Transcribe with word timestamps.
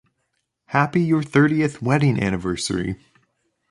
Happy 0.69 0.99
your 0.99 1.21
thirtieth 1.21 1.79
wedding 1.79 2.19
anniversary! 2.19 2.95